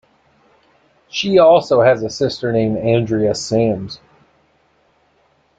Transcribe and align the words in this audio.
She 1.09 1.37
also 1.37 1.81
has 1.83 2.01
a 2.01 2.09
sister 2.09 2.51
named 2.51 2.79
Andrea 2.79 3.35
Sams. 3.35 3.99